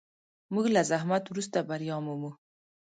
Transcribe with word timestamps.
موږ 0.53 0.65
له 0.75 0.81
زحمت 0.91 1.23
وروسته 1.27 1.57
بریا 1.69 1.97
مومو. 2.05 2.31